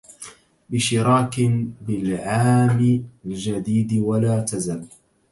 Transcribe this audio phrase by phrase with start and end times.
[0.69, 1.35] بشراك
[1.81, 4.87] بالعام الجديد ولا تزل